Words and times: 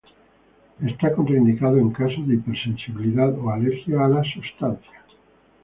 Está 0.91 1.13
contraindicado 1.15 1.77
en 1.77 1.89
caso 1.99 2.19
de 2.23 2.33
hipersensibilidad 2.33 3.31
o 3.37 3.51
alergia 3.51 3.97
a 4.03 4.07
la 4.09 4.23
sustancia. 4.23 4.99